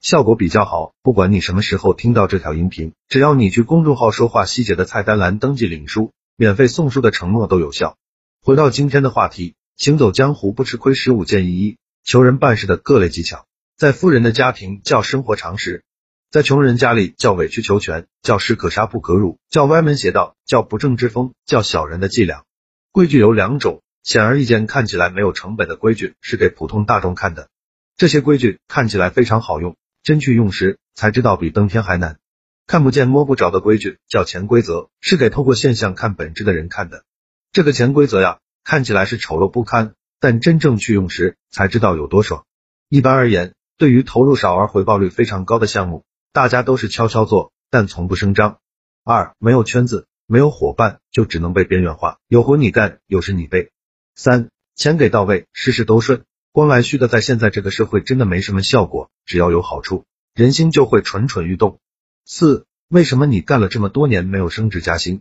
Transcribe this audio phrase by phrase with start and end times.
[0.00, 7.98] 效果比较好，不管你什么时候听到这条音频，只要你去公众号说话细节的菜单栏登记领书，免费送书的承诺都有效。
[8.42, 13.44] 回到今天的话题，行走江湖不吃亏十五建议一，求人办事的各类技巧，
[13.76, 15.84] 在富人的家庭叫生活常识，
[16.30, 22.44] 在穷人家里叫委曲求全，叫士可杀不可辱，叫歪门邪道，叫不正之风，叫小人的伎俩。
[22.90, 27.50] 规矩有两种，显而易见看起来没有成本的规矩是给普通大众看的，
[27.98, 29.76] 这些规矩看起来非常好用。
[30.02, 32.18] 真去用时，才知道比登天还难。
[32.66, 37.04] 看不见摸不着的规矩叫潜规则，是给透过现象看本质的人看的。
[37.52, 42.44] 这个潜规则呀，看起来是丑陋不堪，但真正去用时，才知道有多爽。
[42.88, 48.58] 一般而言，对于投入少而回报率非常高的项目，大家都是悄悄做，但从不声张。
[49.04, 53.72] 二，没有圈子，没有伙伴，就只能被边缘化，有活你干，有事你背。
[54.14, 56.24] 三，钱给到位，事事都顺。
[56.52, 59.08] 光来虚的，在现在这个社会真的没什么效果。
[59.24, 61.78] 只要有好处，人心就会蠢蠢欲动。
[62.24, 65.20] 四，为什么你干了这么多年没有升职加薪？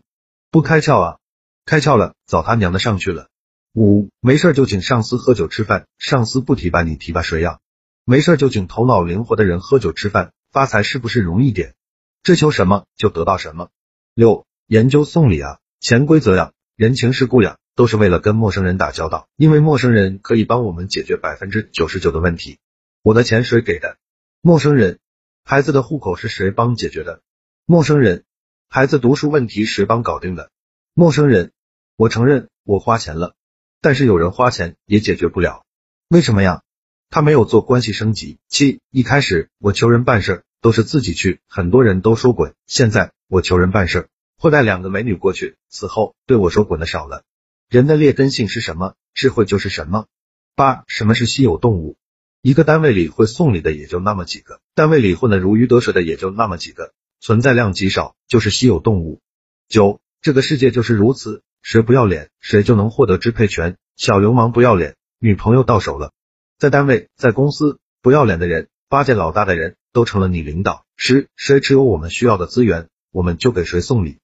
[0.50, 1.18] 不开窍啊！
[1.66, 3.28] 开窍了，早他娘的上去了。
[3.76, 7.60] 五，没事就请上司喝酒吃饭，上司不提拔你提拔谁呀？
[8.06, 11.76] 没事就请头脑灵活的人喝酒吃饭，发财是不是容易点？
[12.24, 13.70] 追求什么就得到什么。
[14.16, 17.60] 六，研究送礼啊，潜规则呀，人情世故呀。
[17.80, 22.60] 都是为了跟陌生人打交道，因为陌生人可以帮我们解决百分之九十九的问题。
[23.04, 23.96] 我的钱谁给的？
[24.42, 25.00] 陌生人。
[25.46, 27.22] 孩子的户口是谁帮解决的？
[27.66, 28.26] 陌生人。
[28.68, 30.52] 孩子读书问题谁帮搞定的？
[30.94, 31.54] 陌生人。
[31.96, 33.34] 我承认我花钱了，
[33.80, 35.64] 但是有人花钱也解决不了，
[36.10, 36.64] 为什么呀？
[37.10, 38.40] 他没有做关系升级。
[38.50, 47.24] 七，一开始我求人办事都是自己去，很多人都说滚，现在我求人办事会带两个美女过去，此后对我说滚的少了。
[47.70, 48.96] 人的劣根性是什么？
[49.14, 50.08] 智慧就是什么。
[50.56, 51.98] 八，什么是稀有动物？
[52.42, 59.22] 一个单位里会送礼的也就那么几个，单位里混得如鱼得水的也就那么几个，存在量极少，就是稀有动物。
[59.68, 63.78] 九，这个世界就是如此，谁不要脸，谁就能获得支配权。
[63.96, 66.12] 小流氓不要脸，女朋友到手了。
[66.58, 70.86] 在单位，在公司，不要脸的人，巴结老大的人都成了你领导。
[70.98, 74.18] 十，谁持有我们需要的资源，我们就给谁送礼。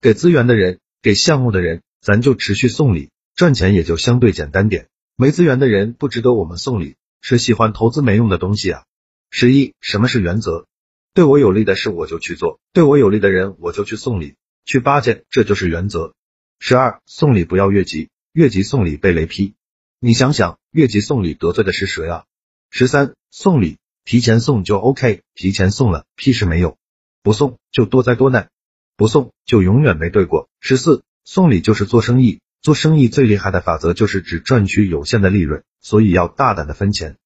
[0.00, 1.82] 给资源的人，给项目的人。
[2.02, 4.88] 咱就持续送礼，赚钱也就相对简单点。
[5.14, 8.84] 没资源的人不值得我们送礼，谁喜欢投资没用的东西啊？
[9.30, 10.66] 十一，什么是原则？
[11.14, 16.12] 对我有利的事我就去做，对我有利的人我就去送礼，去巴结，这就是原则。
[16.58, 19.54] 十二，送礼不要越级，越级送礼被雷劈。
[20.00, 22.24] 你想想，越级送礼得罪的是谁啊？
[22.70, 26.76] 十三，送礼提前送就 OK，提前送了屁事没有，
[27.22, 28.50] 不送就多灾多难，
[28.96, 30.48] 不送就永远没对过。
[30.58, 31.04] 十四。
[31.24, 37.16] 送礼就是做生意，做生意最厉害的法则就是只赚取有限的利润，所以要大胆的分钱，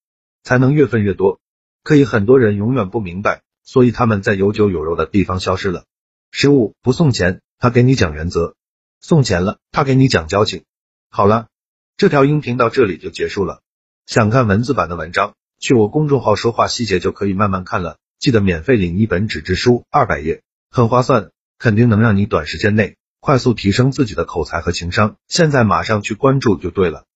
[0.43, 1.39] 才能越分越多。
[1.83, 5.85] 可以很多人永远不明白，所以他们在有酒有肉的地方消失了。
[6.31, 8.53] 十五不送钱，他给你讲原则；
[8.99, 10.63] 送钱了，他给你讲交情。
[11.09, 11.47] 好了，
[11.95, 13.61] 这条音频到这里就结束了。
[14.05, 17.97] 想看文字版的文章，去我公众号说话细节就可以慢慢看了。
[18.19, 22.97] 记得免费领一本纸质书，二百页，很划算，肯定能让你短时间内。
[23.19, 27.05] 快速提升自己的口才和情商，现在马上去关注就对了。